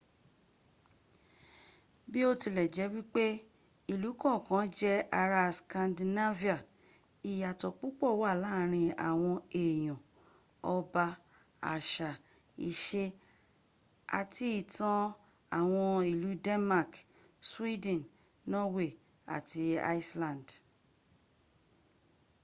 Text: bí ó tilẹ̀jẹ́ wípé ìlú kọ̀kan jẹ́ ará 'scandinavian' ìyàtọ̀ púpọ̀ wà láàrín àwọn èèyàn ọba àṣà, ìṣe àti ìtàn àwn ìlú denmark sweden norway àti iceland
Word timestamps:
bí 2.09 2.19
ó 2.29 2.31
tilẹ̀jẹ́ 2.41 2.91
wípé 2.95 3.25
ìlú 3.93 4.09
kọ̀kan 4.21 4.65
jẹ́ 4.79 5.05
ará 5.21 5.41
'scandinavian' 5.51 6.65
ìyàtọ̀ 7.31 7.75
púpọ̀ 7.79 8.11
wà 8.21 8.31
láàrín 8.43 8.91
àwọn 9.09 9.35
èèyàn 9.61 9.99
ọba 10.75 11.05
àṣà, 11.75 12.11
ìṣe 12.69 13.03
àti 14.19 14.45
ìtàn 14.61 15.01
àwn 15.57 15.83
ìlú 16.11 16.29
denmark 16.45 16.91
sweden 17.51 18.01
norway 18.51 18.91
àti 19.35 19.61
iceland 19.97 20.47